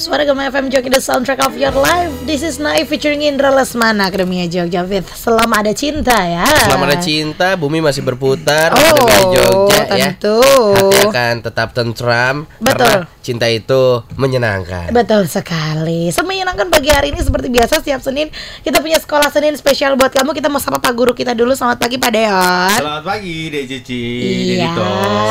[0.00, 4.08] Suara Gema FM Jogja The Soundtrack of Your Life This is Naif featuring Indra Lesmana
[4.08, 9.20] Akademia Jogja with Selama Ada Cinta ya Selama ada cinta, bumi masih berputar Oh, Akademia
[9.36, 10.40] Jogja ya tentu.
[10.72, 12.80] Hati akan tetap tentram Betul.
[12.80, 13.80] Karena cinta itu
[14.14, 14.90] menyenangkan.
[14.90, 16.08] Betul sekali.
[16.08, 20.32] Semenyenangkan pagi hari ini seperti biasa Setiap Senin kita punya sekolah Senin spesial buat kamu.
[20.32, 21.52] Kita mau sapa Pak Guru kita dulu.
[21.52, 22.72] Selamat pagi Pak Deon.
[22.74, 24.04] Selamat pagi Dek Cici
[24.50, 24.72] Iya.
[24.72, 24.88] Dedito.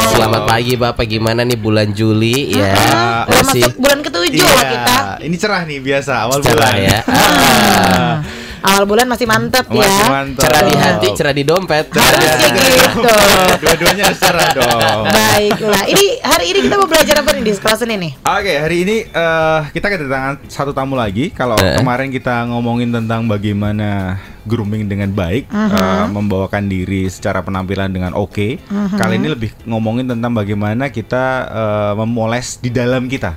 [0.10, 2.52] Selamat pagi Bapak, gimana nih bulan Juli?
[2.52, 4.98] Ya Ah, Udah Masih masuk bulan ketujuh Iya, kita.
[5.20, 6.76] ini cerah nih biasa awal cerah bulan.
[6.80, 7.00] ya.
[7.06, 8.14] Ah,
[8.60, 10.42] Awal bulan masih mantep Masih ya mantap.
[10.44, 13.02] Cerah di hati, cerah di dompet Harusnya gitu
[13.64, 15.04] Dua-duanya cerah dong.
[15.06, 18.12] Baiklah Ini hari ini kita mau belajar apa nih di sekolah Senin nih?
[18.20, 21.30] Oke, hari ini eh, kita kedatangan satu tamu lagi.
[21.30, 21.76] Kalau Eh.
[21.76, 28.60] kemarin kita ngomongin tentang bagaimana grooming dengan baik, eh, membawakan diri secara penampilan dengan oke.
[28.92, 33.36] Kali ini lebih ngomongin tentang bagaimana kita eh, memoles di dalam kita.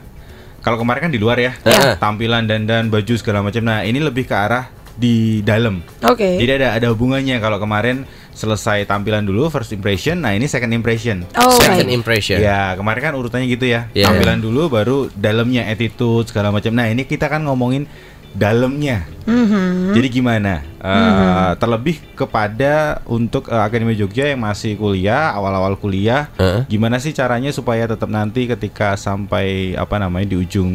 [0.59, 1.95] Kalau kemarin kan di luar ya, Iya.
[1.97, 3.59] tampilan dan dan baju segala macam.
[3.61, 5.81] Nah, ini lebih ke arah di dalam.
[6.05, 10.73] Oke Jadi ada ada hubungannya kalau kemarin selesai tampilan dulu first impression, nah ini second
[10.73, 11.29] impression.
[11.37, 11.99] Oh Second baik.
[12.01, 13.93] impression Ya kemarin kan urutannya gitu ya.
[13.93, 14.09] Iya.
[14.09, 16.73] Tampilan dulu baru dalamnya attitude segala macam.
[16.73, 17.85] Nah ini kita kan ngomongin
[18.33, 19.05] dalamnya.
[19.23, 19.95] Mhm.
[19.95, 20.65] Jadi gimana?
[20.83, 26.67] Eh, Terlebih kepada untuk eh, Akademi Jogja yang masih kuliah, awal-awal kuliah, Heeh.
[26.67, 30.71] gimana sih caranya supaya tetap nanti ketika sampai apa namanya di ujung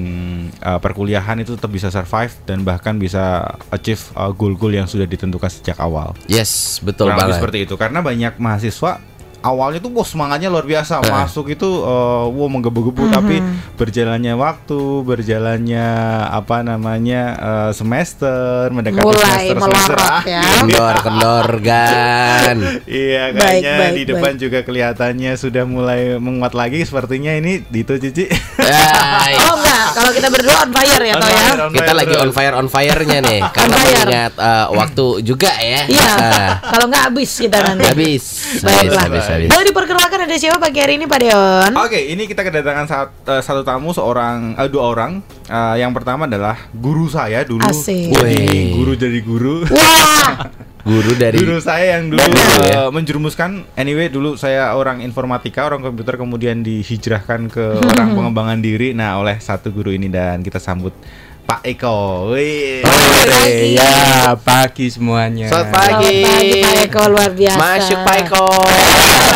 [0.53, 5.52] eh, perkuliahan itu tetap bisa survive dan bahkan bisa achieve eh, goal-goal yang sudah ditentukan
[5.52, 6.16] sejak awal.
[6.31, 9.03] Yes, betul Kurang banget seperti itu karena banyak mahasiswa
[9.41, 11.02] awalnya tuh wah semangatnya luar biasa.
[11.02, 11.09] Eh.
[11.09, 13.09] masuk itu eh, wah menggebu-gebu.
[13.09, 13.39] Tapi
[13.75, 15.88] berjalannya waktu berjalannya
[16.30, 19.97] apa namanya eh, semester mendekati Mulai semester semester.
[19.97, 20.41] melorot ya.
[20.61, 22.58] Kendor, kendor, gan
[22.89, 26.81] iya Baik, kayaknya baik, di depan juga kelihatannya sudah mulai menguat lagi.
[26.81, 28.25] Sepertinya ini Dito Cici.
[28.27, 31.47] Oh enggak, kalau kita berdua on fire ya toh ya.
[31.70, 36.52] Kita lagi on fire on fire-nya nih Karena mengingat eh, waktu juga ya Iya, Ah,
[36.64, 37.86] kalau enggak habis kita nanti.
[37.86, 38.23] Habis
[38.60, 39.04] Baiklah.
[39.05, 41.71] habis, habis Boleh diperkenalkan ada siapa pagi hari ini Pak Deon?
[41.77, 42.86] Oke, ini kita kedatangan
[43.23, 45.20] eh, satu tamu seorang eh, dua orang.
[45.45, 47.64] Eh, yang pertama adalah guru saya dulu.
[47.64, 48.11] Asik.
[48.11, 48.38] Jadi
[48.73, 49.55] guru jadi guru.
[49.67, 50.48] Wah,
[50.87, 52.81] Guru dari Guru saya yang dulu Benar, eh, ya.
[52.87, 58.95] menjerumuskan anyway dulu saya orang informatika, orang komputer kemudian dihijrahkan ke orang pengembangan diri.
[58.95, 60.95] Nah, oleh satu guru ini dan kita sambut
[61.43, 62.31] Pak Eko.
[62.31, 62.87] Wih.
[62.87, 63.76] pagi.
[63.76, 65.52] Ya, pagi semuanya.
[65.52, 66.15] Selamat selamat pagi.
[66.23, 67.59] pagi Pak Eko luar biasa.
[67.59, 68.47] Masuk Pak Eko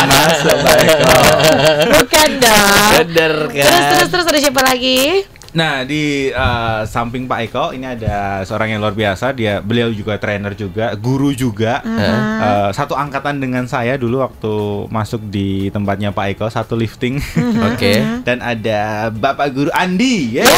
[0.08, 1.12] Masuk Pak Eko.
[2.00, 2.92] Bukan dong.
[2.96, 5.00] Bener Terus kan terus terus ada siapa lagi?
[5.52, 9.36] Nah di eh, samping Pak Eko ini ada seorang yang luar biasa.
[9.36, 11.84] Dia beliau juga trainer juga, guru juga.
[11.84, 14.52] Eh, satu angkatan dengan saya dulu waktu
[14.88, 17.20] masuk di tempatnya Pak Eko satu lifting.
[17.72, 20.40] Oke Dan ada Bapak Guru Andi.
[20.40, 20.48] Yeay.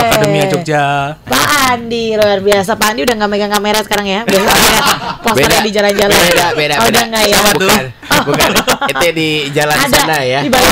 [0.00, 1.16] Akademia Jogja.
[1.26, 2.78] Pak Andi luar biasa.
[2.78, 4.22] Pak Andi udah nggak megang kamera sekarang ya.
[5.26, 6.14] Posternya di jalan-jalan.
[6.14, 7.38] Beda, beda, Oh, beda udah nggak ya?
[7.40, 7.84] Bukan,
[8.30, 8.50] bukan
[8.90, 10.70] Itu di jalan Ada sana ya di balik.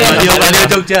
[0.00, 0.98] Radio Radio Jogja.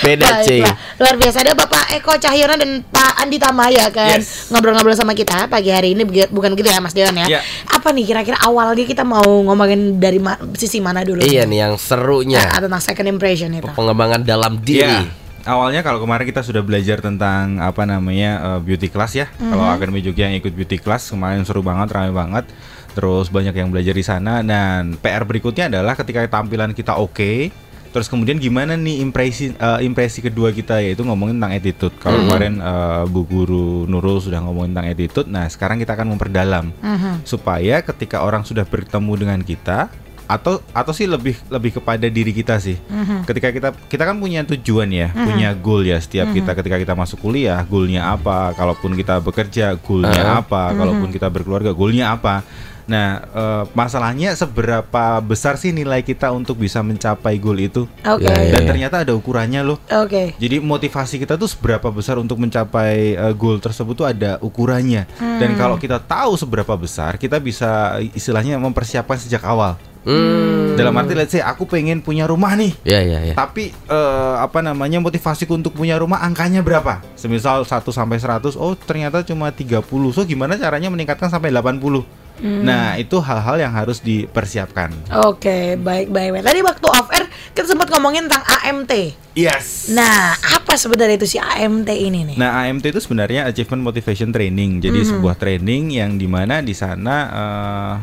[0.00, 0.60] Beda cuy.
[0.96, 4.48] Luar biasa ada Bapak Eko Cahyono dan Pak Andi Tamaya kan Yes.
[4.48, 7.26] ngobrol-ngobrol sama kita pagi hari ini bukan gitu ya Mas Dewan ya.
[7.28, 7.40] Iya.
[7.66, 11.20] Apa nih kira-kira awalnya kita mau ngomongin dari ma- sisi mana dulu?
[11.20, 13.68] Iya nih yang serunya Nah, tentang second impression itu.
[13.70, 19.16] Pengembangan dalam diri Awalnya kalau kemarin kita sudah belajar tentang apa namanya eh, beauty class
[19.16, 19.24] ya.
[19.32, 22.44] Kalau Akademi Jogja yang ikut beauty class kemarin seru banget, ramai banget.
[22.92, 27.48] Terus banyak yang belajar di sana dan PR berikutnya adalah ketika tampilan kita oke,
[27.90, 31.94] terus kemudian gimana nih impresi eh, impresi kedua kita yaitu ngomongin tentang attitude.
[31.98, 36.70] Kalau kemarin eh, Bu Guru Nurul sudah ngomongin tentang attitude, nah sekarang kita akan memperdalam
[36.78, 37.26] Mhm.
[37.26, 39.90] supaya ketika orang sudah bertemu dengan kita
[40.30, 42.78] atau atau sih lebih lebih kepada diri kita sih.
[43.26, 47.18] Ketika kita kita kan punya tujuan ya, punya goal ya setiap kita ketika kita masuk
[47.18, 48.54] kuliah, goalnya apa?
[48.54, 50.70] Kalaupun kita bekerja, goalnya apa?
[50.70, 52.46] Kalaupun kita berkeluarga, goalnya apa?
[52.90, 57.86] Nah, eh, masalahnya seberapa besar sih nilai kita untuk bisa mencapai goal itu?
[58.02, 58.26] Oke.
[58.26, 58.52] Iya, iya.
[58.58, 59.78] Dan ternyata ada ukurannya loh.
[59.86, 60.34] Oke.
[60.34, 65.06] Jadi motivasi kita tuh seberapa besar untuk mencapai uh, goal tersebut tuh ada ukurannya.
[65.38, 69.78] Dan kalau kita tahu seberapa besar, kita bisa uh, istilahnya mempersiapkan sejak awal.
[70.00, 72.72] Hmm Dalam arti let's say aku pengen punya rumah nih.
[72.88, 77.04] Ya ya ya Tapi eh, apa namanya motivasiku untuk punya rumah angkanya berapa?
[77.20, 79.84] Semisal 1 sampai 100, oh ternyata cuma 30.
[80.16, 82.20] So gimana caranya meningkatkan sampai 80?
[82.40, 84.92] Nah, itu hal-hal yang harus dipersiapkan.
[85.28, 86.44] Oke, baik baik baik.
[86.44, 88.92] Tadi waktu off air kita sempat ngomongin tentang AMT.
[89.36, 89.92] Yes.
[89.92, 92.36] Nah, apa sebenarnya itu si AMT ini nih?
[92.40, 94.80] Nah, AMT itu sebenarnya Achievement Motivation Training.
[94.80, 97.94] Jadi sebuah training yang di mana di sana eh,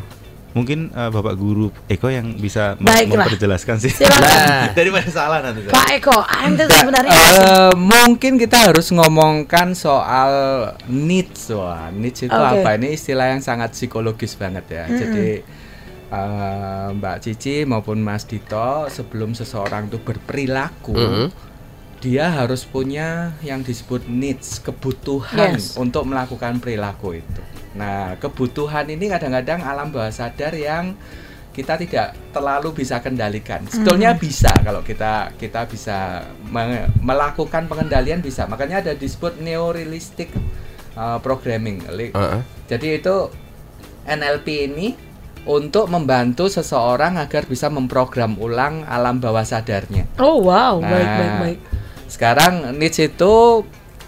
[0.58, 3.30] Mungkin eh, Bapak Guru Eko yang bisa Baiklah.
[3.30, 3.94] memperjelaskan sih.
[4.02, 4.74] Nah.
[4.78, 5.62] Daripada salah nanti.
[5.62, 5.72] saya.
[5.72, 10.32] Pak Eko, Anda sebenarnya Eh, mungkin kita harus ngomongkan soal
[10.88, 12.60] needs wah needs itu Oke.
[12.60, 15.46] apa ini istilah yang sangat psikologis banget ya jadi
[16.08, 18.58] eh, Mbak Cici maupun Mas Dito
[18.88, 21.28] sebelum seseorang itu berperilaku Mhm.
[22.00, 23.08] dia harus punya
[23.42, 25.76] yang disebut needs kebutuhan Yes.
[25.76, 27.42] untuk melakukan perilaku itu
[27.78, 30.98] nah kebutuhan ini kadang-kadang alam bawah sadar yang
[31.58, 33.66] kita tidak terlalu bisa kendalikan.
[33.66, 36.22] Sebetulnya bisa kalau kita kita bisa
[36.54, 38.46] me- melakukan pengendalian bisa.
[38.46, 40.30] Makanya ada disebut neorealistic
[40.94, 41.82] uh, programming.
[42.14, 42.42] Heeh.
[42.70, 43.34] Jadi itu
[44.06, 44.88] NLP ini
[45.50, 50.06] untuk membantu seseorang agar bisa memprogram ulang alam bawah sadarnya.
[50.22, 51.60] Oh wow, Nah, baik baik baik.
[52.06, 53.66] Sekarang needs itu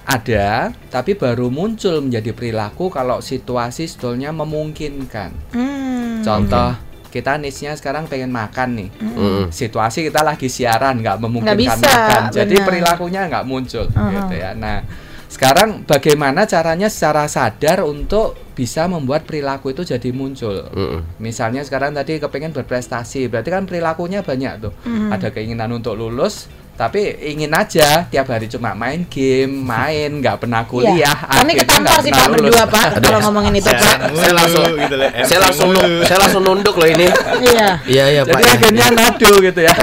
[0.10, 5.54] ada, tapi baru muncul menjadi perilaku kalau situasi sebetulnya memungkinkan.
[5.54, 6.26] Hmm.
[6.26, 6.74] Contoh,
[7.10, 8.90] kita needs-nya sekarang pengen makan nih.
[9.02, 9.42] Mm-mm.
[9.50, 14.10] Situasi kita lagi siaran nggak memungkinkan Nggak bisa, makan, jadi perilakunya nggak muncul Aha.
[14.14, 14.52] gitu ya.
[14.54, 14.86] Nah,
[15.30, 20.70] sekarang bagaimana caranya secara sadar untuk bisa membuat perilaku itu jadi muncul?
[21.18, 24.74] Misalnya sekarang tadi kepengen berprestasi, berarti kan perilakunya banyak tuh.
[24.86, 25.10] Mhm.
[25.10, 30.64] Ada keinginan untuk lulus, tapi ingin aja tiap hari cuma main game, main, nggak pernah
[30.64, 30.96] kuliah.
[30.96, 31.12] Iya.
[31.12, 32.56] Kami ketampar sih Pak lulus.
[32.56, 33.98] berdua Pak kalau ngomongin itu Pak.
[34.16, 34.96] Saya langsung gitu
[35.28, 37.12] saya langsung nu- saya langsung nunduk loh ini.
[37.44, 37.68] Iya.
[37.84, 38.40] Iya iya Pak.
[38.40, 39.74] Jadi akhirnya nado gitu ya.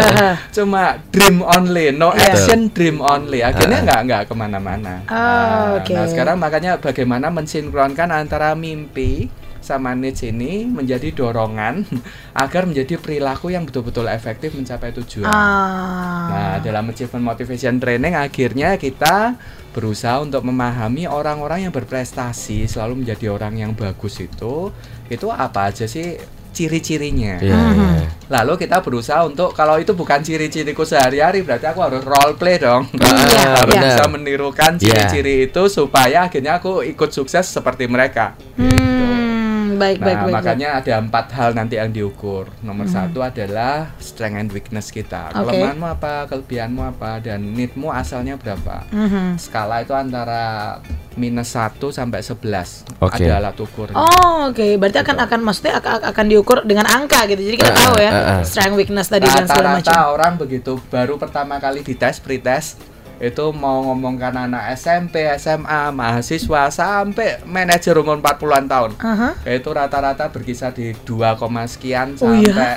[0.57, 0.83] Cuma
[1.13, 2.33] dream only, no Iya.
[2.33, 3.45] action, dream only.
[3.45, 5.05] Akhirnya nggak nggak ke mana-mana.
[5.05, 5.93] Oh, Nah, oke.
[5.93, 9.29] nah, sekarang makanya bagaimana mensinkronkan antara mimpi
[9.67, 11.83] sama needs ini menjadi dorongan
[12.47, 15.27] agar menjadi perilaku yang betul-betul efektif mencapai tujuan.
[15.27, 16.31] Ah.
[16.31, 19.35] Nah, dalam achievement motivation training akhirnya kita
[19.75, 24.71] berusaha untuk memahami orang-orang yang berprestasi selalu menjadi orang yang bagus itu
[25.07, 26.17] itu apa aja sih
[26.57, 27.37] ciri-cirinya.
[27.37, 28.09] Iya iya.
[28.33, 32.89] Lalu kita berusaha untuk kalau itu bukan ciri-ciriku sehari-hari berarti aku harus role play dong.
[32.97, 33.93] Ah, harus benar.
[33.93, 34.81] bisa menirukan Iya.
[34.81, 38.33] ciri-ciri itu supaya akhirnya aku ikut sukses seperti mereka.
[38.57, 39.36] Hmm,
[39.73, 40.35] baik Nah, baik baik.
[40.35, 42.47] makanya ada empat hal nanti yang diukur.
[42.61, 45.33] Nomor satu adalah strength and weakness kita.
[45.33, 45.51] Oke.
[45.51, 48.87] Kelemahanmu apa, kelebihanmu apa, dan needmu asalnya berapa.
[48.89, 49.37] Mhm.
[49.37, 50.79] Skala itu antara
[51.13, 53.19] minus 1 sampai 11 Oke.
[53.19, 53.89] ada alat ukur.
[53.91, 54.77] Oh, oke.
[54.77, 57.41] Berarti akan akan maksudnya akan, akan diukur dengan angka gitu.
[57.41, 58.41] Jadi kita Ah, tahu ya ah, ah.
[58.43, 60.15] strength weakness tadi dan segala Rata-rata macam.
[60.15, 62.79] orang begitu baru pertama kali dites pretest
[63.17, 68.91] itu mau ngomongkan anak SMP, SMA, mahasiswa sampai manajer umur 40-an tahun.
[68.99, 69.31] Aha.
[69.43, 72.77] Itu rata-rata berkisar di 2, koma sekian Oh, sampai iya?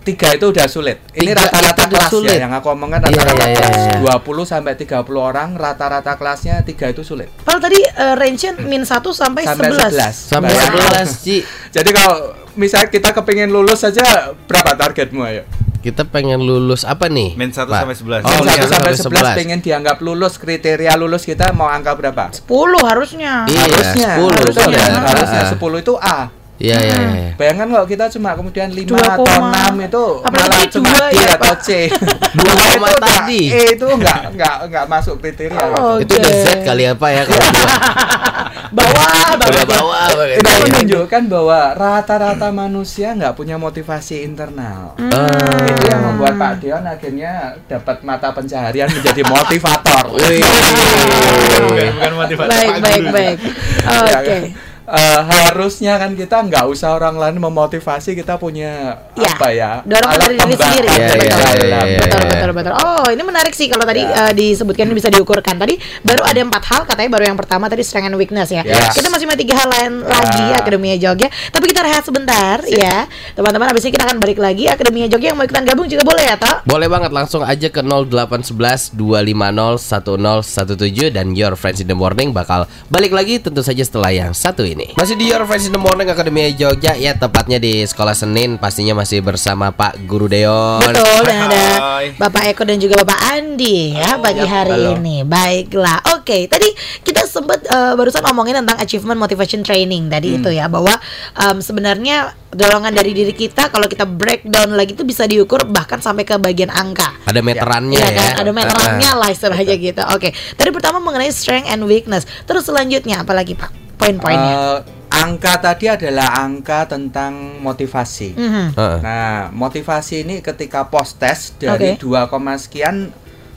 [0.00, 1.00] tiga itu udah sulit.
[1.10, 2.36] Ini Tiga rata-rata kelas sulit.
[2.36, 4.20] ya yang aku omongkan Iya, rata-rata iya, kelas iya.
[4.20, 7.32] 20 sampai 30 orang rata-rata kelasnya tiga itu sulit.
[7.40, 9.92] Kalau tadi eh, range-nya min 1 sampai, Sampai 11.
[9.92, 10.12] 11.
[10.12, 11.08] Sampai Bayangkan.
[11.08, 11.36] 11 Ci.
[11.70, 12.16] Jadi kalau
[12.54, 14.04] misalnya kita kepingin lulus saja
[14.44, 15.44] berapa targetmu ayo?
[15.84, 17.36] Kita pengen lulus apa nih?
[17.36, 17.84] Min satu Pak?
[17.84, 18.24] sampai 11.
[18.24, 21.68] Oh, Min min satu satu sampai sampai 11 pengen dianggap lulus kriteria lulus kita mau
[21.68, 22.32] angka berapa?
[22.32, 22.48] 10
[22.80, 23.44] harusnya.
[23.44, 25.04] Iya, harusnya 10 harusnya, sudah.
[25.04, 25.52] harusnya ah.
[25.52, 26.18] 10 itu A.
[26.54, 27.30] Iya iya iya.
[27.34, 29.74] Bayangkan kalau kita cuma kemudian 5 Dua atau koma.
[29.74, 31.54] 6 itu Apalagi malah cuma D ya, atau.
[31.60, 31.68] C.
[32.38, 33.42] Dua Itu koma enggak- tadi.
[33.44, 35.64] E itu enggak enggak enggak masuk kriteria.
[35.74, 37.44] Oh, Itu udah Z kali apa ya kalau
[38.74, 39.48] Bawah, bawah.
[39.54, 39.98] Udah bawa
[40.34, 40.58] Itu Iya.
[40.66, 44.98] menunjukkan bahwa rata-rata manusia nggak punya motivasi internal.
[44.98, 45.62] Ah.
[45.70, 50.04] Itu yang membuat Pak Dion akhirnya dapat mata pencaharian menjadi motivator.
[50.10, 53.36] Bukan, bukan motivasi Baik, baik, baik.
[53.84, 54.26] Ya Oke.
[54.26, 54.42] kan?
[54.84, 60.12] Eh, harusnya kan kita nggak usah orang lain memotivasi kita punya Ya, apa ya dorongan
[60.12, 60.86] alat dari diri sendiri.
[60.86, 61.56] Iya, yang iya, dalam.
[61.56, 62.28] iya, iya, Betul, iya.
[62.28, 62.72] betul, betul.
[62.76, 64.28] Oh, ini menarik sih kalau tadi Ya.
[64.28, 65.56] eh, disebutkan ini bisa diukurkan.
[65.56, 68.60] Tadi baru ada empat hal, katanya baru yang pertama tadi strength and weakness ya.
[68.60, 68.92] Yes.
[68.92, 70.08] Kita masih punya tiga hal lain Ya.
[70.10, 71.28] lagi Akademia Jogja.
[71.48, 73.72] Tapi kita rehat sebentar ya, teman-teman.
[73.72, 76.36] Abis ini kita akan balik lagi Akademia Jogja yang mau ikutan gabung juga boleh ya,
[76.36, 76.68] Tok?
[76.68, 82.68] Boleh banget langsung aja ke 0811 250 1017 dan Your Friends in the Morning bakal
[82.86, 84.73] balik lagi tentu saja setelah yang satu ini.
[84.92, 88.92] Masih di Your Friends in the Morning Akademia Jogja ya tepatnya di Sekolah Senin pastinya
[88.94, 90.82] masih bersama Pak Guru Deon.
[90.82, 91.60] Betul dan ada
[92.00, 92.06] Hai.
[92.14, 94.96] Bapak Eko dan juga Bapak Andi ya pagi hari halo.
[94.96, 95.22] ini.
[95.22, 96.02] Baiklah.
[96.14, 96.66] Oke, tadi
[97.00, 100.96] kita sempat eh, barusan ngomongin tentang achievement motivation training tadi itu ya bahwa
[101.36, 102.16] em, sebenarnya
[102.50, 106.68] dorongan dari diri kita kalau kita breakdown lagi itu bisa diukur bahkan sampai ke bagian
[106.68, 107.14] angka.
[107.24, 108.16] Ada meterannya Iya ya.
[108.16, 110.02] kan, ada meterannya Ah, lah istilahnya gitu.
[110.10, 112.24] Oke, tadi pertama mengenai strength and weakness.
[112.42, 113.83] Terus selanjutnya apa lagi Pak?
[113.96, 114.54] Poin-poinnya.
[114.54, 114.78] Eh,
[115.14, 118.34] angka tadi adalah angka tentang motivasi.
[118.34, 118.66] Mhm.
[118.74, 118.98] ah.
[118.98, 122.02] Nah, motivasi ini ketika post test dari Oke.
[122.02, 123.14] 2, koma sekian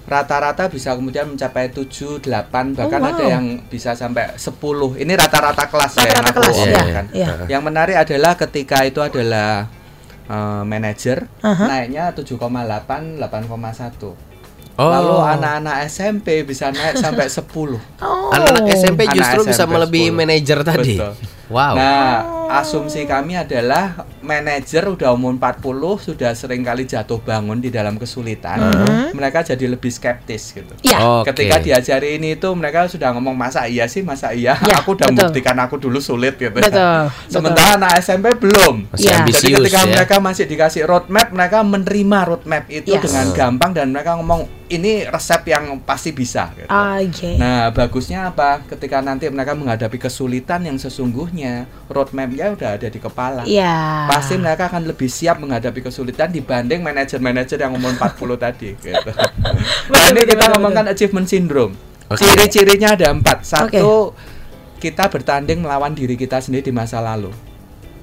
[0.07, 3.11] rata-rata bisa kemudian mencapai 7, 8 bahkan Oh, wow.
[3.11, 4.95] ada yang bisa sampai 10.
[4.95, 7.05] Ini rata-rata kelas ya yang Rata-rata aku kelas, iya, omongkan.
[7.11, 7.27] iya.
[7.49, 9.67] Yang menarik adalah ketika itu adalah
[10.27, 11.65] eh, manajer Aha.
[11.65, 14.15] naiknya 7,8 8,1.
[14.77, 14.87] Oh.
[14.87, 17.41] Lalu anak-anak SMP bisa naik sampai 10.
[17.97, 18.29] Oh.
[18.29, 20.15] Anak SMP Anak justru bisa SMP melebihi 10.
[20.15, 20.95] manajer tadi.
[20.95, 21.13] Betul.
[21.47, 21.79] Wow.
[21.79, 22.15] Nah,
[22.59, 25.63] asumsi kami adalah manajer udah umur 40
[25.97, 28.59] sudah sering kali jatuh bangun di dalam kesulitan.
[29.15, 30.75] Mereka jadi lebih skeptis gitu.
[30.83, 30.99] Ya.
[31.23, 31.31] Oke.
[31.31, 34.59] Ketika diajari ini itu mereka sudah ngomong masa iya sih, masa iya.
[34.59, 35.23] Ya, aku udah betul.
[35.31, 36.51] membuktikan aku dulu sulit gitu.
[36.51, 38.91] Betul, Sementara anak SMP belum.
[38.91, 39.23] Masih Ya.
[39.23, 39.87] Jadi ambisius ketika ya.
[39.87, 43.07] mereka masih dikasih roadmap, mereka menerima roadmap itu Yes.
[43.07, 46.51] dengan gampang dan mereka ngomong ini resep yang pasti bisa.
[46.51, 46.67] Gitu.
[46.67, 47.39] Oke.
[47.39, 48.63] Nah, bagusnya apa?
[48.67, 53.47] Ketika nanti mereka menghadapi kesulitan yang sesungguhnya, roadmapnya udah ada di kepala.
[53.47, 54.07] Iya.
[54.11, 58.69] Pasti mereka akan lebih siap menghadapi kesulitan dibanding manajer-manajer yang umur 40 tadi.
[58.75, 59.11] Gitu.
[59.91, 61.73] nah, ini betul, kita betul, ngomongkan achievement syndrome.
[62.11, 62.23] Oke.
[62.23, 63.47] Ciri-cirinya ada empat.
[63.47, 64.15] Satu,
[64.79, 67.46] kita bertanding melawan diri kita sendiri di masa lalu.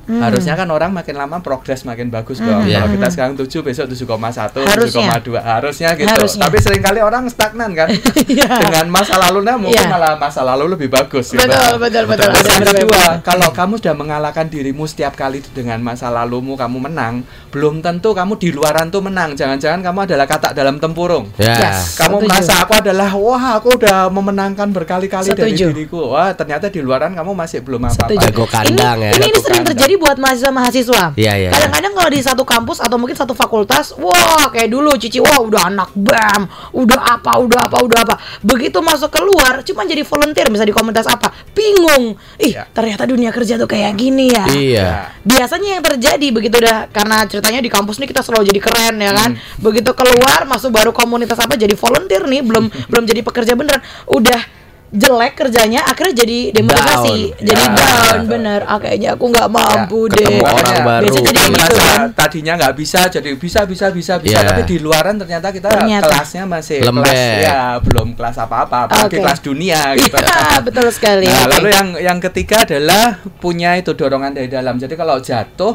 [0.05, 0.21] Hmm.
[0.21, 2.69] Harusnya kan orang makin lama progres makin bagus dong.
[2.69, 2.85] Iya.
[2.85, 5.09] Kalau kita sekarang 7 besok 7,1, Harusnya.
[5.17, 6.09] 7,2 harusnya gitu.
[6.13, 6.43] Harusnya.
[6.45, 7.89] Tapi sering kali orang stagnan kan.
[8.25, 8.49] Iya.
[8.57, 9.91] Dengan masa lalunya mungkin Iya.
[9.91, 11.41] malah masa lalu lebih bagus gitu.
[11.41, 12.29] Betul, betul, betul.
[12.33, 16.57] Terus Betul, yang betul, kedua, kalau kamu sudah mengalahkan dirimu setiap kali dengan masa lalumu
[16.57, 17.21] kamu menang,
[17.53, 19.37] belum tentu kamu di luaran tuh menang.
[19.37, 21.29] Jangan-jangan kamu adalah katak dalam tempurung.
[21.37, 21.57] Ya.
[21.57, 21.97] Yes.
[21.97, 22.29] Kamu Setuju.
[22.29, 26.13] merasa aku adalah wah aku udah memenangkan berkali-kali dari diriku.
[26.13, 28.13] Wah, ternyata di luaran kamu masih belum apa-apa.
[28.19, 29.13] Jago kandang ini, ya.
[29.21, 29.77] Ini, ini sering kandang.
[29.95, 31.03] Terjadi buat mahasiswa-mahasiswa.
[31.15, 31.51] Iya, iya, iya.
[31.55, 35.71] Kadang-kadang kalau di satu kampus atau mungkin satu fakultas, wah kayak dulu Cici, wah udah
[35.71, 38.15] anak BAM, udah apa, udah apa, udah apa.
[38.43, 42.19] Begitu masuk keluar, cuma jadi volunteer bisa di komunitas apa, bingung.
[42.43, 42.67] Ih, Iya.
[42.75, 44.45] ternyata dunia kerja tuh kayak gini ya.
[44.51, 44.89] Iya.
[45.23, 49.13] Biasanya yang terjadi begitu udah karena ceritanya di kampus nih kita selalu jadi keren ya
[49.15, 49.31] kan.
[49.63, 53.83] Begitu keluar masuk baru komunitas apa jadi volunteer nih, belum belum jadi pekerja beneran.
[54.11, 54.64] Udah
[54.95, 57.43] jelek kerjanya akhirnya jadi demotivasi, Down.
[57.43, 57.75] jadi Ya.
[57.75, 58.61] down bener.
[58.63, 60.23] Ah, kayaknya aku nggak mampu deh.
[60.23, 61.05] ketemu orang baru.
[61.05, 62.09] Biasanya jadi Kita gitu merasa kan.
[62.15, 64.49] tadinya nggak bisa jadi bisa bisa bisa bisa Iya.
[64.49, 66.07] tapi di luaran ternyata kita Ternyata.
[66.07, 67.03] kelasnya masih Lembek.
[67.05, 69.19] kelas ya belum kelas apa-apa apalagi Oke.
[69.21, 70.15] kelas dunia gitu.
[70.15, 71.27] Iya, betul sekali.
[71.27, 74.77] Nah, lalu yang yang ketiga adalah punya itu dorongan dari dalam.
[74.77, 75.75] Jadi kalau jatuh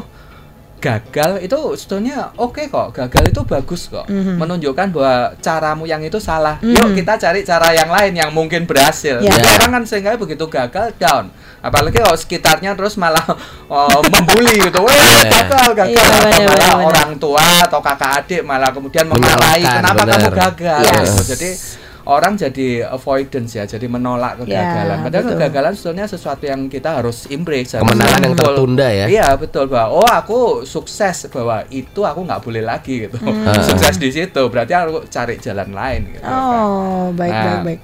[0.80, 2.90] gagal itu sebetulnya oke kok.
[2.90, 4.08] Gagal itu bagus kok.
[4.08, 4.34] Mhm.
[4.34, 6.56] Menunjukkan bahwa caramu yang itu salah.
[6.58, 9.20] Yuk kita cari cara yang lain yang mungkin berhasil.
[9.20, 9.30] Ya.
[9.30, 9.54] Jadi Ya.
[9.54, 11.28] orang kan sehingga begitu gagal down.
[11.60, 13.20] Apalagi kalau sekitarnya terus malah
[13.68, 14.80] oh, membuli gitu.
[14.80, 15.28] Wah, Iya.
[15.44, 15.92] gagal, gagal.
[15.92, 16.88] Iya, Atau benar, malah benar.
[16.88, 20.32] orang tua atau kakak adik malah kemudian memarahi Menyalahkan, kenapa kamu benar.
[20.48, 20.80] gagal.
[20.82, 21.04] Yes.
[21.04, 21.22] gitu.
[21.30, 21.50] Jadi
[22.10, 24.98] orang jadi avoidance ya, jadi menolak kegagalan.
[24.98, 25.34] Ya, Padahal betul.
[25.38, 27.78] kegagalan sebetulnya sesuatu yang kita harus embrace.
[27.78, 28.46] harus Kemenangan yang betul.
[28.50, 29.06] tertunda ya.
[29.06, 33.14] Iya betul bahwa oh aku sukses bahwa itu aku nggak boleh lagi gitu.
[33.22, 33.46] Hmm.
[33.70, 36.00] sukses di situ berarti aku cari jalan lain.
[36.10, 36.34] Gitu, kan.
[36.34, 37.80] Oh, baik Nah, baik baik.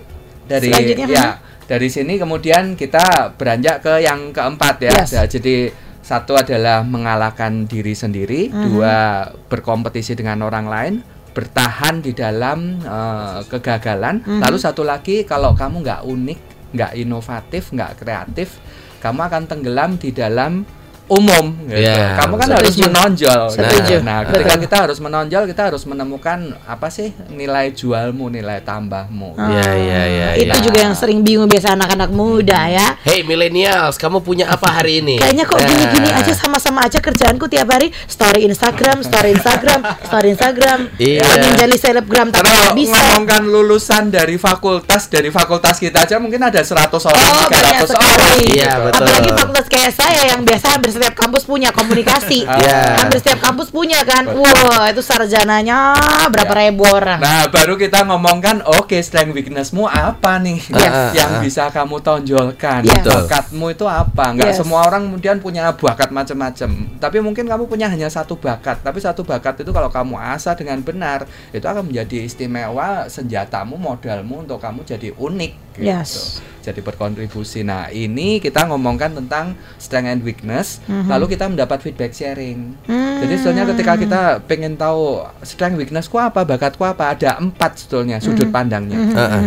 [0.46, 1.26] Dari Selanjutnya, ya
[1.66, 4.92] dari sini kemudian kita beranjak ke yang keempat ya.
[5.02, 5.10] Yes.
[5.14, 8.62] Ya, jadi satu adalah mengalahkan diri sendiri, Mhm.
[8.70, 10.94] dua berkompetisi dengan orang lain,
[11.36, 14.24] bertahan di dalam eh, kegagalan.
[14.24, 14.40] Mhm.
[14.40, 16.40] Lalu satu lagi kalau kamu nggak unik,
[16.72, 18.56] nggak inovatif, nggak kreatif,
[19.04, 20.64] kamu akan tenggelam di dalam
[21.06, 21.54] umum.
[21.62, 21.78] Gitu.
[21.80, 22.58] Ya, kamu kan setuju.
[22.58, 23.42] harus menonjol.
[23.48, 23.96] Setuju.
[24.02, 24.62] Nah, ketika Betul.
[24.66, 29.38] kita harus menonjol, kita harus menemukan apa sih nilai jualmu, nilai tambahmu.
[29.38, 30.28] Iya, iya, iya.
[30.34, 30.64] Itu iya.
[30.64, 32.88] juga yang sering bingung biasa anak-anak muda ya.
[33.00, 35.16] Hey millennials, kamu punya apa hari ini?
[35.16, 35.68] Kayaknya kok Nah.
[35.68, 40.78] gini-gini aja sama-sama aja kerjaanku tiap hari story Instagram, story Instagram, story Instagram.
[40.96, 41.22] Iya.
[41.22, 42.94] Ingin jadi selebgram tapi Karena nggak bisa.
[42.96, 47.94] ngomongkan lulusan dari fakultas dari fakultas kita aja mungkin ada 100 orang, Oh, banyak 300
[47.94, 48.10] orang.
[48.10, 48.44] sekali.
[48.52, 49.06] Iya, betul.
[49.06, 52.42] Apalagi fakultas kayak saya yang biasa hampir setiap kampus punya komunikasi.
[52.56, 53.04] Iya.
[53.04, 54.24] Hampir setiap kampus punya kan.
[54.24, 54.40] Betul.
[54.40, 55.92] Wah, itu sarjananya
[56.32, 56.62] berapa Iya.
[56.72, 57.20] ribu orang.
[57.20, 61.12] Nah, baru kita ngomongkan oke strength weaknessmu apa nih Yes.
[61.20, 61.42] yang Ah, ah.
[61.44, 62.80] bisa kamu tonjolkan.
[62.82, 63.04] Yes.
[63.04, 63.28] Betul.
[63.28, 64.24] Bakatmu itu apa?
[64.32, 64.58] Enggak Yes.
[64.58, 66.70] semua orang kemudian punya bakat macam-macam.
[66.96, 70.80] Tapi mungkin kamu punya hanya satu bakat, tapi satu bakat itu kalau kamu asah dengan
[70.80, 75.84] benar, itu akan menjadi istimewa senjatamu, modalmu untuk kamu jadi unik gitu.
[75.84, 76.40] Yes.
[76.66, 77.62] Jadi berkontribusi.
[77.62, 81.06] Nah, ini kita ngomongkan tentang strength and weakness, Mhm.
[81.06, 82.74] lalu kita mendapat feedback sharing.
[82.90, 83.22] Hmm.
[83.22, 88.50] Jadi sebetulnya ketika kita pengen tahu strength weaknessku apa, bakatku apa, ada empat sebetulnya sudut
[88.50, 88.98] pandangnya.
[88.98, 89.14] Mhm.
[89.14, 89.42] Heeh.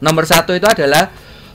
[0.00, 1.12] Nomor satu itu adalah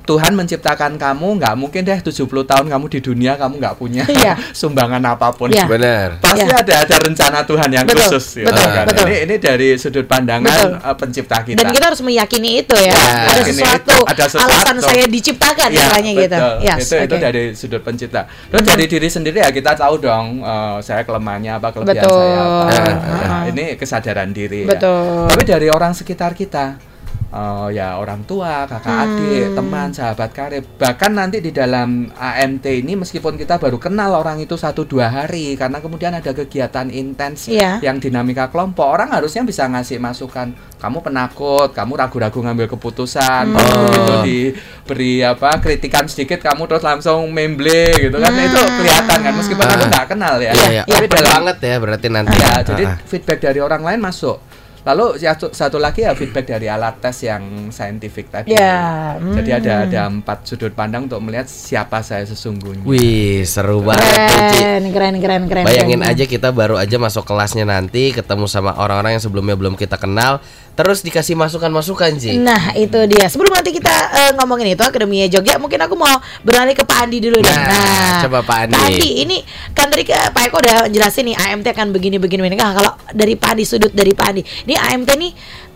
[0.08, 4.40] Tuhan menciptakan kamu, nggak mungkin deh 70 tahun kamu di dunia kamu nggak punya Iya.
[4.56, 5.52] sumbangan apa pun.
[5.52, 5.68] Iya.
[5.68, 6.18] Benar.
[6.18, 6.56] Pasti Iya.
[6.58, 8.26] ada ada rencana Tuhan yang Betul, khusus.
[8.38, 8.86] gitu betul, kan.
[8.88, 9.06] betul.
[9.06, 10.72] Ini ini dari sudut pandangan Betul.
[10.80, 11.58] uh, pencipta kita.
[11.58, 12.90] Dan kita harus meyakini itu ya.
[12.90, 14.48] Ya, ada sesuatu, itu, ada sesuatu.
[14.48, 16.16] alasan saya diciptakan Ya, gitu.
[16.32, 16.56] betul.
[16.62, 17.22] Yes, itu itu oke.
[17.22, 18.22] dari sudut pencipta.
[18.48, 22.16] Terus dari diri sendiri ya kita tahu dong eh, saya kelemahannya apa kelebihan Betul.
[22.16, 22.64] saya apa.
[22.64, 23.44] Ah, Nah, ah.
[23.46, 24.68] ini kesadaran diri ya.
[24.70, 25.28] Betul.
[25.28, 26.80] Tapi dari orang sekitar kita
[27.28, 29.04] eh, ya orang tua, kakak Hmm.
[29.04, 30.64] adik, teman, sahabat karib.
[30.76, 35.54] Bahkan nanti di dalam AMT ini meskipun kita baru kenal orang itu satu dua hari
[35.54, 37.80] karena kemudian ada kegiatan intens Iya.
[37.80, 40.52] yang dinamika kelompok, orang harusnya bisa ngasih masukan.
[40.78, 43.58] Kamu penakut, kamu ragu-ragu ngambil keputusan, Hmm.
[43.58, 43.86] Oh.
[43.86, 48.46] begitu diberi apa kritikan sedikit kamu terus langsung memble gitu kan Hmm.
[48.46, 49.90] itu kelihatan kan meskipun aku Ah.
[49.90, 50.52] nggak kenal ya.
[50.54, 50.84] Iya, iya.
[50.86, 52.36] Tapi Open dalam banget ya berarti nanti.
[52.36, 52.96] Ya, Ah, jadi ah.
[53.04, 54.38] feedback dari orang lain masuk.
[54.86, 58.54] Lalu satu, satu lagi ya feedback dari alat tes yang saintifik tadi.
[58.54, 62.86] Ya, Jadi ada ada empat sudut pandang untuk melihat siapa saya sesungguhnya.
[62.86, 64.06] Wih, seru banget.
[64.06, 65.64] Keren, keren, keren, keren.
[65.66, 66.12] Bayangin keren.
[66.14, 70.40] aja kita baru aja masuk kelasnya nanti ketemu sama orang-orang yang sebelumnya belum kita kenal,
[70.78, 72.38] terus dikasih masukan-masukan sih.
[72.38, 76.72] Nah itu dia Sebelum nanti kita eh, ngomongin itu Akademi Jogja Mungkin aku mau beralih
[76.72, 78.74] ke Pak Andi dulu deh Nah, coba Pak Andi.
[78.74, 79.38] Pak Andi ini
[79.74, 83.50] Kan tadi ke Pak Eko udah jelasin nih AMT akan begini-begini Nah kalau dari Pak
[83.52, 85.32] Andi Sudut dari Pak Andi Ini AMT nih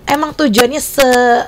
[0.06, 1.08] Emang tujuannya se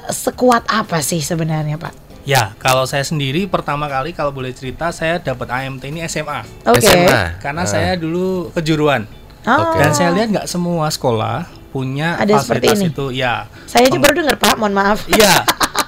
[0.10, 1.94] sekuat apa sih sebenarnya Pak?
[2.24, 6.42] Ya, kalau saya sendiri pertama kali kalau boleh cerita saya dapat AMT ini SMA.
[6.64, 7.36] Oke SMA.
[7.38, 7.68] Karena Ah.
[7.68, 9.04] saya dulu kejuruan
[9.44, 9.76] Oh, Oke.
[9.78, 12.94] dan saya lihat nggak semua sekolah punya Ada seperti fasilitas ini.
[12.94, 13.06] itu.
[13.18, 13.50] Ya.
[13.66, 15.36] Saya aja baru dengar Pak Mohon maaf Iya.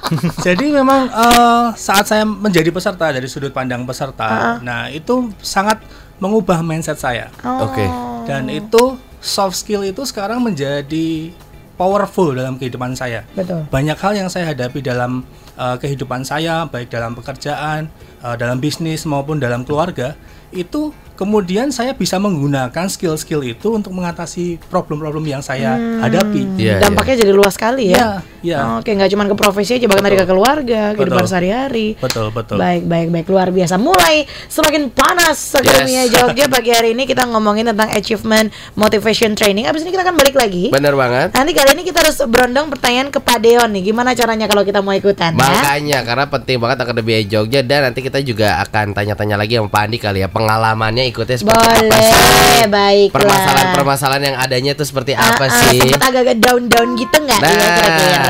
[0.45, 5.81] Jadi memang eh, saat saya menjadi peserta dari sudut pandang peserta, nah itu sangat
[6.21, 7.33] mengubah mindset saya.
[7.41, 7.69] Oh.
[7.69, 7.85] Oke.
[8.25, 11.33] Dan itu soft skill itu sekarang menjadi
[11.75, 13.25] powerful dalam kehidupan saya.
[13.33, 15.25] Betul banyak hal yang saya hadapi dalam
[15.59, 17.91] uh, kehidupan saya, baik dalam pekerjaan,
[18.23, 20.15] uh, dalam bisnis maupun dalam keluarga,
[20.53, 26.59] itu kemudian saya bisa menggunakan skill-skill itu untuk mengatasi problem-problem yang saya hadapi.
[26.59, 28.09] Iya, Dampaknya jadi luas sekali ya Iya,
[28.43, 28.59] iya.
[28.79, 31.95] Oke, nggak cuma ke profesi aja, bahkan dari ke keluarga, kehidupan sehari-hari.
[31.97, 32.59] Betul, betul.
[32.59, 33.79] Baik, baik, baik, luar biasa.
[33.79, 36.11] Mulai semakin panas Akademia Yes.
[36.11, 39.65] Jogja pagi hari ini kita ngomongin tentang achievement motivation training.
[39.65, 40.69] Abis ini kita akan balik lagi.
[40.69, 41.33] Bener banget.
[41.33, 43.89] Nanti kali ini kita harus berondong pertanyaan ke Pak Deon nih.
[43.89, 45.39] Gimana caranya kalau kita mau ikutan ya?
[45.39, 49.81] Makanya karena penting banget Akademi Jogja dan nanti kita juga akan tanya-tanya lagi sama Pak
[49.87, 52.63] Andi kali ya pengalamannya ikutnya seperti apa Boleh, sih?
[52.65, 53.13] baiklah.
[53.15, 55.79] Permasalahan-permasalahan yang adanya itu seperti apa Ah, ah, sih?
[55.79, 58.25] Sempet agak-agak down-down gitu nggak Nah, ya kira-kira?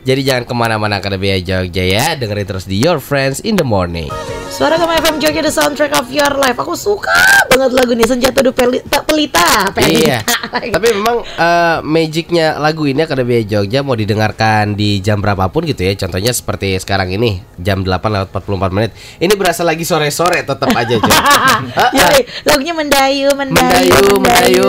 [0.00, 4.08] jadi jangan ke mana-mana Akademi Jogja ya Dengerin terus di Your Friends in the Morning
[4.54, 7.10] Suara Gama FM Jogja The Soundtrack of Your Life Aku suka
[7.44, 10.70] banget lagu ini Senjata Du Peli- tak Pelita Iya Pelita.
[10.70, 15.98] Tapi memang eh, magicnya lagu ini Akademi Jogja mau didengarkan di jam berapapun gitu ya
[15.98, 20.94] Contohnya seperti sekarang ini Jam 8 lewat 44 menit Ini berasa lagi sore-sore tetap aja
[20.94, 21.10] cuy
[21.98, 24.68] Yoi, lagunya mendayu, mendayu, Mendayu, mendayu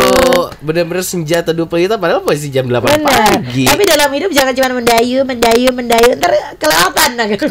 [0.60, 3.06] Bener-bener senjata dua pelita Padahal masih jam 8 Benar.
[3.06, 6.10] pagi Tapi dalam hidup jangan cuma mendayu, mendayu, mendayu.
[6.17, 7.10] Ntar kelewatan.
[7.13, 7.45] nah, gitu.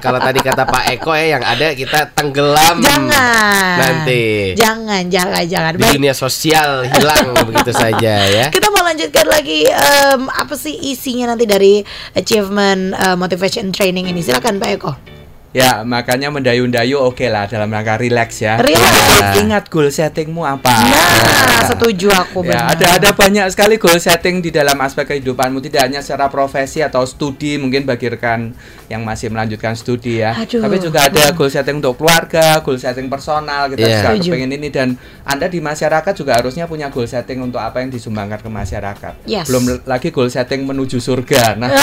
[0.00, 3.74] Kalau tadi kata Pak Eko ya Yang ada kita tenggelam Jangan.
[3.80, 5.72] Nanti Jangan, jangan, jangan.
[5.74, 5.94] Di Baik.
[5.98, 11.48] dunia sosial hilang begitu saja ya Kita mau lanjutkan lagi em, apa sih isinya nanti
[11.48, 11.80] dari
[12.12, 14.20] achievement eh, motivation training ini?
[14.20, 15.15] Silakan Pak Eko.
[15.56, 18.60] Ya, makanya mendayu-dayu oke lah dalam rangka relax ya.
[18.60, 18.92] Relax.
[18.92, 20.68] Ingat- Ingat goal settingmu apa.
[20.68, 22.76] Nah, setuju aku Ya, benar.
[22.76, 27.02] ada ada banyak sekali goal setting di dalam aspek kehidupanmu tidak hanya secara profesi atau
[27.02, 28.52] studi mungkin bagi rekan
[28.86, 30.36] yang masih melanjutkan studi ya.
[30.36, 30.60] Aduh.
[30.60, 33.88] Tapi juga ada goal setting untuk keluarga, goal setting personal kita Iya.
[33.96, 34.28] juga Setuju.
[34.28, 34.88] kepengen ini dan
[35.24, 39.12] Anda di masyarakat juga harusnya punya goal setting untuk apa yang disumbangkan ke masyarakat.
[39.24, 39.48] Yes.
[39.48, 41.56] Belum lagi goal setting menuju surga.
[41.56, 41.80] Nah, Ah.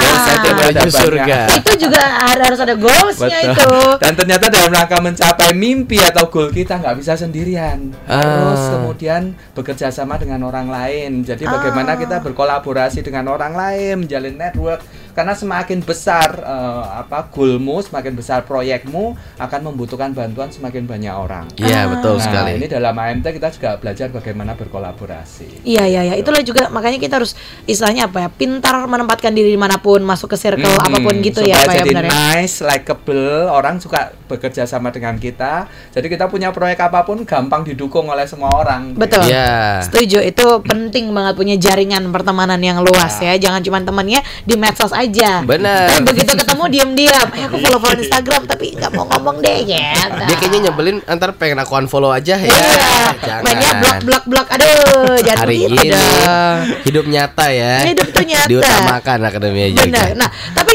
[0.00, 1.38] goal setting Menuju surga.
[1.50, 2.72] itu juga har- harus ada
[3.08, 3.30] Betul.
[3.52, 3.72] itu.
[3.98, 7.94] Dan ternyata dalam rangka mencapai mimpi atau goal kita nggak bisa sendirian.
[8.04, 8.70] Harus Ah.
[8.78, 11.22] kemudian bekerja sama dengan orang lain.
[11.22, 11.98] Jadi bagaimana Ah.
[11.98, 14.80] kita berkolaborasi dengan orang lain, menjalin network.
[15.20, 21.44] Karena semakin besar eh, apa goalmu, semakin besar proyekmu akan membutuhkan bantuan semakin banyak orang.
[21.54, 25.60] Iya betul Nah, sekali ini dalam AMT kita juga belajar bagaimana berkolaborasi.
[25.62, 29.60] Iya iya iya itulah juga makanya kita harus istilahnya apa ya pintar menempatkan diri di
[29.60, 32.10] mana pun masuk ke circle Hmm, apa pun gitu ya pak ya jadi benar ya.
[32.40, 35.66] nice, likable, orang suka bekerja sama dengan kita.
[35.90, 38.94] Jadi kita punya proyek apa pun gampang didukung oleh semua orang.
[38.94, 39.26] Betul.
[39.26, 44.54] Iya Setuju itu penting banget punya jaringan pertemanan yang luas ya jangan cuma temannya di
[44.54, 45.42] medsos aja.
[45.42, 45.90] Benar.
[45.90, 50.06] Tapi begitu ketemu diam-diam, eh aku follow follow Instagram tapi nggak mau ngomong deh ya.
[50.06, 54.46] Dia kayaknya nyebelin Antar pengen aku unfollow aja ya Iya, Jangan mainnya blok blok blok,
[54.52, 56.56] aduh, jangan Hari begitu ini dong.
[56.86, 58.48] Hidup nyata ya Hidup tuh nyata.
[58.50, 60.08] Diutamakan Akademi Jogja Benar.
[60.14, 60.69] Nah, tapi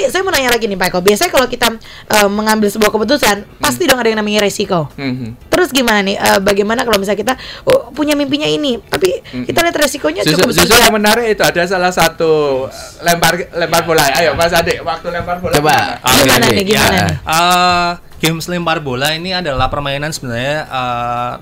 [0.46, 1.00] nanya lagi nih Pak Eko.
[1.02, 1.68] Biasanya kalau kita
[2.08, 4.94] eh, mengambil sebuah keputusan, pasti dong ada yang namanya resiko.
[4.94, 5.50] Mhm.
[5.50, 6.16] Terus gimana nih?
[6.16, 7.34] eh, bagaimana kalau misalnya kita
[7.66, 9.10] oh, punya mimpinya ini, tapi
[9.44, 10.86] kita lihat resikonya Justru, cukup justru besar.
[10.86, 12.66] yang menarik itu ada salah satu
[13.02, 14.06] lempar lempar bola.
[14.14, 15.54] Ayo Mas Adik, waktu lempar bola.
[15.56, 16.46] Coba gimana?
[16.46, 16.54] Oke.
[16.54, 17.18] nih, gimana Ya, nih?
[17.18, 17.90] eh,
[18.22, 21.34] games lempar bola ini adalah permainan sebenarnya eh,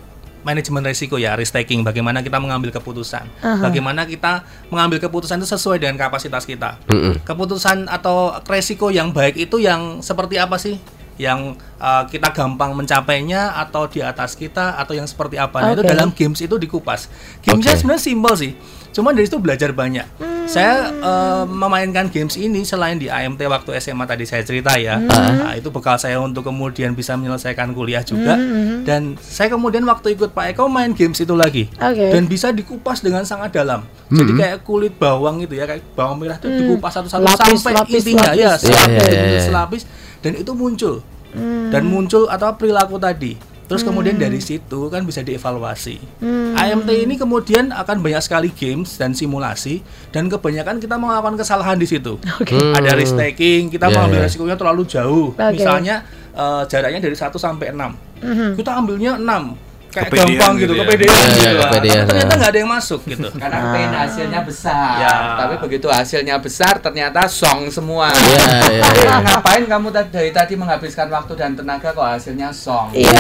[0.44, 3.26] manajemen resiko ya, risk taking, bagaimana kita mengambil keputusan,
[3.64, 6.78] bagaimana kita mengambil keputusan itu sesuai dengan kapasitas kita.
[6.92, 7.24] Mm-mm.
[7.24, 10.78] Keputusan atau resiko yang baik itu yang seperti apa sih?
[11.16, 15.62] Yang uh, kita gampang mencapainya atau di atas kita atau yang seperti apa?
[15.62, 17.08] Nah, itu dalam games itu dikupas.
[17.46, 17.80] Gamesnya Oke.
[17.80, 18.52] sebenarnya simpel sih.
[18.94, 20.06] Cuma dari situ belajar banyak.
[20.16, 20.32] Hmm.
[20.44, 24.96] Saya uh, memainkan games ini selain di AMT waktu SMA tadi saya cerita ya.
[24.96, 25.10] Hmm.
[25.10, 28.36] Nah, itu bekal saya untuk kemudian bisa menyelesaikan kuliah juga.
[28.36, 31.72] Hmm, Dan saya kemudian waktu ikut Pak Eko main games itu lagi.
[31.74, 32.12] Oke.
[32.12, 33.82] Dan bisa dikupas dengan sangat dalam.
[34.08, 37.32] Jadi kayak kulit bawang gitu ya, kayak bawang merah itu dikupas satu-satu Hmm.
[37.34, 38.36] Lapis, sampai lapis, intinya lapis.
[38.36, 39.44] ya, Iya, selapis, iya, iya, bener-bener iya.
[39.44, 39.82] selapis
[40.20, 40.96] dan itu muncul.
[41.34, 41.72] Hmm.
[41.72, 43.34] Dan muncul atau perilaku tadi.
[43.64, 45.98] Terus kemudian dari situ kan bisa dievaluasi.
[46.20, 46.54] Hmm.
[46.54, 49.80] AMT ini kemudian akan banyak sekali games dan simulasi
[50.12, 52.20] dan kebanyakan kita melakukan kesalahan di situ.
[52.40, 52.60] Oke.
[52.60, 54.26] Ada risk taking, kita Iya, mengambil iya.
[54.28, 55.28] resikonya terlalu jauh.
[55.34, 55.56] Oke.
[55.56, 56.04] Misalnya
[56.36, 58.60] eh, jaraknya dari 1 sampai 6.
[58.60, 59.73] Kita ambilnya 6.
[59.94, 60.82] Kayak Kepedean gampang gitu gitu, ya.
[60.84, 61.62] kepedean Iya, gitu.
[61.62, 63.28] kepedean, ternyata nggak ada yang masuk gitu.
[63.42, 64.94] Karena pengen hasilnya besar.
[64.98, 65.14] Ya.
[65.38, 68.10] Tapi begitu hasilnya besar ternyata song semua.
[68.10, 69.16] Iya, iya, Tapi iya.
[69.30, 72.90] ngapain kamu tadi dari tadi menghabiskan waktu dan tenaga kok hasilnya song?
[72.92, 73.14] Iya.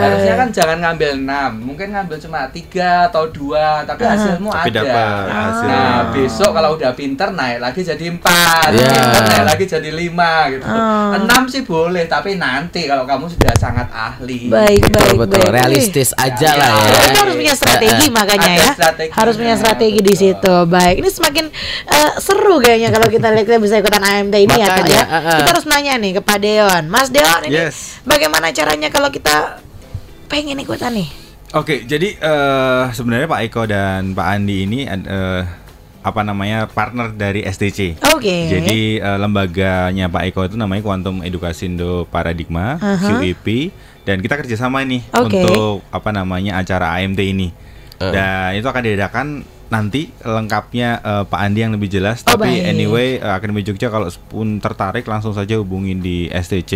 [0.00, 1.26] Harusnya kan jangan ngambil 6,
[1.60, 4.80] mungkin ngambil cuma tiga atau dua, tapi hasilmu Tapi ada.
[4.82, 5.78] dapat hasilnya.
[5.80, 8.90] Nah, besok kalau udah pinter naik lagi jadi empat, Iya.
[8.90, 10.64] pinter naik lagi jadi lima gitu.
[10.66, 11.14] Ah.
[11.14, 14.50] Enam sih boleh, tapi nanti kalau kamu sudah sangat ahli.
[14.50, 15.46] Baik, baik, Betul, betul.
[15.46, 15.62] baik.
[16.00, 16.96] Realistis aja Ya, lah ya.
[17.04, 18.70] Kita harus punya strategi makanya Ada ya.
[18.72, 20.22] strateginya, harus punya strategi di betul.
[20.24, 20.54] situ.
[20.66, 21.44] Baik, ini semakin
[21.86, 25.04] eh, seru kayaknya kalau kita lihat kita bisa ikutan AMT ini ya, Pak Makanya, ya.
[25.04, 25.38] uh, uh.
[25.44, 26.82] Kita harus nanya nih ke Pak Deon.
[26.88, 28.00] Mas Deon ini Yes.
[28.02, 29.60] bagaimana caranya kalau kita
[30.26, 31.08] pengen ikutan nih?
[31.52, 35.42] Oke, jadi eh, sebenarnya Pak Eko dan Pak Andi ini eh,
[36.00, 38.00] apa namanya partner dari STC.
[38.16, 38.48] Oke.
[38.48, 43.20] Jadi eh, lembaganya Pak Eko itu namanya Quantum Edukasi Indo Paradigma Aha.
[43.20, 45.38] QEP dan kita kerjasama nih Oke.
[45.38, 47.48] untuk apa namanya acara AMT ini.
[47.96, 48.10] Eh.
[48.10, 49.26] Dan itu akan diadakan
[49.68, 52.24] nanti lengkapnya eh, Pak Andi yang lebih jelas.
[52.24, 52.62] Oh, Tapi baik.
[52.66, 56.72] anyway eh, Akademi Jogja kalau pun tertarik langsung saja hubungin di STC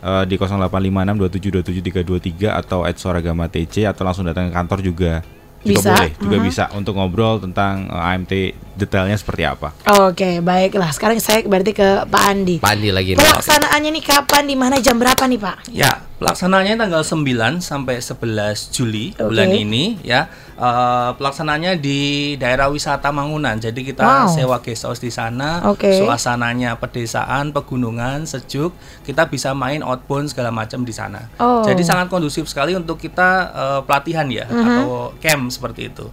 [0.00, 5.14] eh, di 0856 2727 323 atau @soragama TC atau langsung datang ke kantor juga.
[5.60, 5.92] Juga Bisa.
[5.92, 6.44] boleh, juga Mhm.
[6.46, 8.32] bisa untuk ngobrol tentang eh, AMT
[8.76, 9.76] detailnya seperti apa.
[10.00, 10.88] Oke, baiklah.
[10.88, 12.56] Sekarang saya berarti ke Pak Andi.
[12.60, 13.20] Pandi lagi nih.
[13.20, 15.56] Pelaksanaannya nih kapan, di mana, jam berapa nih Pak?
[15.68, 17.24] Ya, pelaksanaannya tanggal 9
[17.58, 19.24] sampai 11 Juli Oke.
[19.26, 20.28] bulan ini ya.
[20.54, 22.00] Eh, pelaksanaannya di
[22.36, 23.56] daerah wisata Mangunan.
[23.56, 24.28] Jadi kita Wow.
[24.28, 25.64] sewa guest house di sana.
[25.64, 25.88] Oke.
[25.96, 28.76] Suasananya pedesaan, pegunungan, sejuk.
[29.00, 31.32] Kita bisa main outbound segala macam di sana.
[31.40, 31.64] Oh.
[31.64, 34.60] Jadi sangat kondusif sekali untuk kita eh, pelatihan ya Mhm.
[34.60, 36.04] atau camp seperti itu.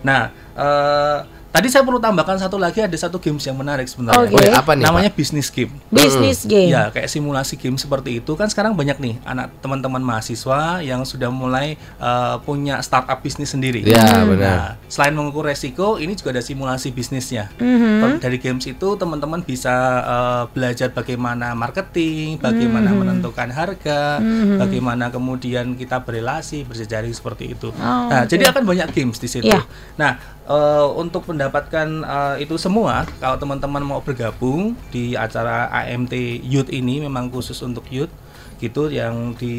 [0.00, 1.18] Nah, eh,
[1.56, 4.28] tadi saya perlu tambahkan satu lagi ada satu games yang menarik sebenarnya.
[4.28, 4.36] Oke.
[4.36, 5.72] Woi, apa nih, Namanya business game.
[5.88, 6.68] Bisnis game.
[6.68, 11.32] Ya, kayak simulasi game seperti itu kan sekarang banyak nih anak teman-teman mahasiswa yang sudah
[11.32, 13.80] mulai uh, punya startup bisnis sendiri.
[13.88, 14.36] Iya, Hmm.
[14.36, 14.52] benar.
[14.52, 17.48] Nah, selain mengukur resiko, ini juga ada simulasi bisnisnya.
[17.56, 18.20] Mhm.
[18.20, 19.72] Dari games itu teman-teman bisa
[20.04, 23.00] uh, belajar bagaimana marketing, bagaimana Hmm.
[23.00, 24.20] menentukan harga,
[24.60, 27.72] bagaimana kemudian kita berelasi, berjejaring seperti itu.
[27.72, 28.28] Oh, nah, oke.
[28.28, 29.48] jadi akan banyak games di situ.
[29.48, 29.64] Iya.
[29.96, 36.70] Nah, eh, untuk mendapatkan eh, itu semua, kalau teman-teman mau bergabung di acara AMT Youth
[36.70, 38.10] ini memang khusus untuk youth
[38.56, 39.56] gitu yang di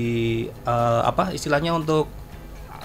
[0.49, 2.09] eh, apa istilahnya untuk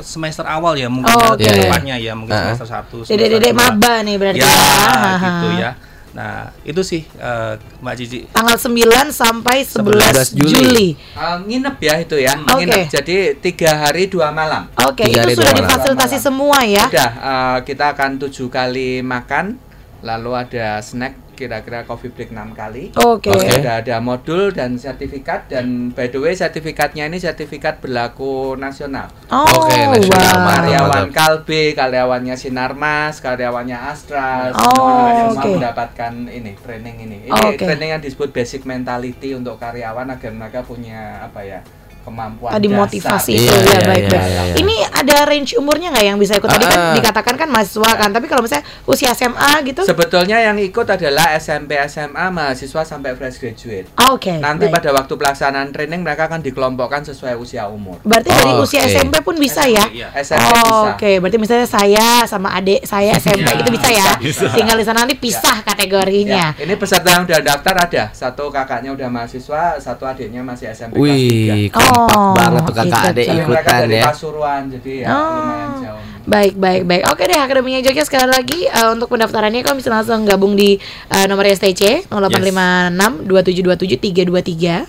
[0.00, 1.60] semester awal ya mungkin Oh, ya, oke.
[1.68, 2.68] depannya ya mungkin semester
[3.04, 5.12] 1 Dedek-dedek maba nih berarti ya, ya.
[5.20, 5.70] gitu ya.
[6.12, 8.28] Nah, itu sih eh, Mbak Cici.
[8.28, 10.52] Tanggal 9 sampai 11, 11 Juli.
[10.52, 10.88] Juli.
[11.16, 12.52] Eh, nginep ya itu ya, Oke.
[12.60, 12.80] nginep.
[12.92, 14.68] Jadi tiga hari dua malam.
[14.84, 15.64] Oke, Tiga hari itu sudah malam.
[15.64, 16.84] difasilitasi semua ya.
[16.84, 19.56] Udah, eh, kita akan tujuh kali makan,
[20.04, 22.92] lalu ada snack kira-kira coffee break enam kali.
[22.96, 23.32] Oke.
[23.32, 23.48] Oke.
[23.58, 29.08] Sudah ada modul dan sertifikat dan by the way sertifikatnya ini sertifikat berlaku nasional.
[29.32, 30.48] Oh, Oke, nasional, wow.
[30.52, 35.56] Karyawan Kalbe, karyawannya Sinarmas, karyawannya Astra, Oh, semua oke.
[35.58, 37.16] mendapatkan ini training ini.
[37.28, 37.64] Ini Oke.
[37.64, 41.60] training yang disebut basic mentality untuk karyawan agar mereka punya apa ya
[42.02, 42.80] kemampuan Tadi dasar.
[42.80, 44.22] motivasi Iya, itu ya iya, baik iya, baik.
[44.24, 44.54] iya, iya.
[44.56, 46.46] Ini ada range umurnya nggak yang bisa ikut?
[46.46, 46.94] Tadi kan Ah.
[46.94, 49.32] dikatakan kan mahasiswa kan, tapi kalau misalnya usia SMA
[49.64, 49.82] gitu.
[49.82, 53.86] Sebetulnya yang ikut adalah SMP SMA mahasiswa sampai fresh graduate.
[53.94, 54.34] Ah, Oke.
[54.34, 54.74] Nanti baik.
[54.74, 58.02] pada waktu pelaksanaan training mereka akan dikelompokkan sesuai usia umur.
[58.02, 58.82] Berarti dari Oh, usia.
[58.84, 59.86] SMP pun bisa ya?
[59.86, 60.10] Iya.
[60.16, 60.92] SMP Oh, bisa.
[60.92, 64.06] Oke, berarti misalnya saya sama adik saya SMP Iya, itu bisa ya.
[64.18, 64.46] bisa.
[64.50, 66.52] Tinggal di sana nanti pisah kategorinya.
[66.52, 70.94] Ya, ini peserta yang udah daftar ada satu kakaknya udah mahasiswa, satu adiknya masih SMP
[70.94, 71.78] kelas Wih, tiga.
[71.94, 74.04] Kompak Oh, banget tuh kakak gitu, mereka ikutan dari ya.
[74.06, 75.30] Pasuruan, jadi ya Oh.
[75.36, 76.00] lumayan jauh.
[76.22, 77.02] Baik, baik, baik.
[77.10, 80.78] Oke deh, Akademinya Jogja sekali lagi eh, untuk pendaftarannya kamu bisa langsung gabung di
[81.08, 84.86] eh, nomor STC 0856 2727 323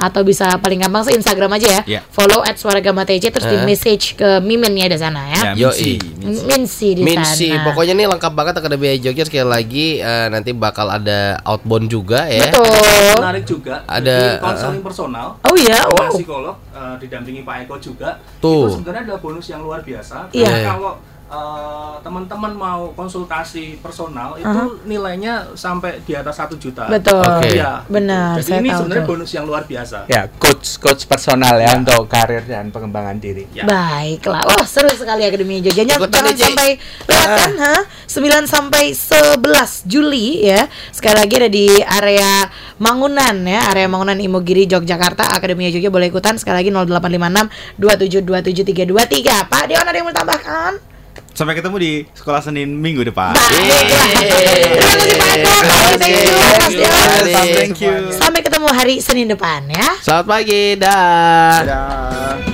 [0.00, 1.82] atau bisa paling gampang sih Instagram aja ya.
[1.84, 2.00] Iya.
[2.08, 3.64] Follow at Suaragama TJ terus di Eh.
[3.68, 5.52] message ke Mimin ya di sana ya.
[5.52, 6.00] Ya, Yoi.
[6.24, 6.48] Minsi.
[6.48, 7.68] Minsi di Minsi, sana.
[7.68, 12.48] pokoknya ini lengkap banget Akademi Jogja sekali lagi eh, nanti bakal ada outbound juga ya.
[12.48, 13.20] Betul.
[13.20, 13.84] Menarik juga.
[13.84, 15.26] Ada, Jadi konseling personal.
[15.44, 16.16] Oh iya, Dengan oh.
[16.16, 18.16] psikolog eh, didampingi Pak Eko juga.
[18.40, 18.64] Tuh.
[18.64, 20.32] Itu sebenarnya adalah bonus yang luar biasa.
[20.32, 20.48] Iya.
[20.48, 20.92] Karena kalau
[21.30, 26.90] eh, teman-teman mau konsultasi personal itu nilainya sampai di atas satu juta.
[26.90, 27.22] Betul.
[27.22, 27.54] Oke.
[27.54, 27.86] Iya.
[27.86, 29.10] Benar, Jadi ini tahu sebenarnya tuh.
[29.14, 30.10] bonus yang luar biasa.
[30.10, 33.46] Ya, coach coach personal ya, untuk karir dan pengembangan diri.
[33.54, 33.64] Ya.
[33.64, 34.42] Baiklah.
[34.42, 35.86] Wah, seru sekali Akademi Jogja.
[35.86, 37.74] Jangan sampai lewatkan ha.
[38.10, 40.66] 9 sampai 11 Juli ya.
[40.90, 45.30] Sekali lagi ada di area Mangunan ya, area Mangunan Imogiri Yogyakarta.
[45.30, 49.46] Akademi Jogja boleh ikutan sekali lagi 0856 2727323.
[49.46, 50.90] Pak Dion ada yang mau tambahkan?
[51.34, 53.32] Sampai ketemu di sekolah Senin minggu depan.
[53.34, 53.98] Eko.
[57.56, 58.12] Thank you.
[58.16, 59.96] Sampai ketemu hari Senin depan ya.
[60.02, 61.64] Selamat pagi, dah.
[61.64, 62.49] Dadah.